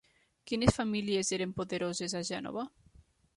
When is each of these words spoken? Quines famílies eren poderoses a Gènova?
Quines 0.51 0.77
famílies 0.79 1.31
eren 1.37 1.51
poderoses 1.59 2.17
a 2.21 2.23
Gènova? 2.31 2.65